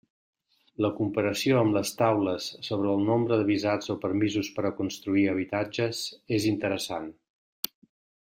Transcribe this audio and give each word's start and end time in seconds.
La 0.83 0.89
comparació 0.99 1.59
amb 1.63 1.75
les 1.77 1.91
taules 1.99 2.47
sobre 2.69 2.89
el 2.93 3.03
nombre 3.09 3.37
de 3.41 3.45
visats 3.51 3.93
o 3.95 3.99
permisos 4.07 4.51
per 4.57 4.65
a 4.71 4.75
construir 4.81 5.27
habitatges 5.35 6.01
és 6.41 6.49
interessant. 6.55 7.09